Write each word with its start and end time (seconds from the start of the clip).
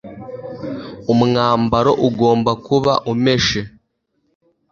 umwambaro 1.13 1.91
ugomba 2.07 2.51
kuba 2.65 2.93
umeshe 3.13 3.61